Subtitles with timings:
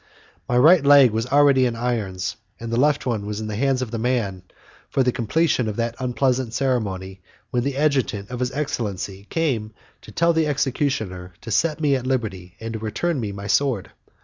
[0.49, 3.83] My right leg was already in irons, and the left one was in the hands
[3.83, 4.41] of the man
[4.89, 10.11] for the completion of that unpleasant ceremony, when the adjutant of his excellency came to
[10.11, 13.91] tell the executioner to set me at liberty and to return me my sword.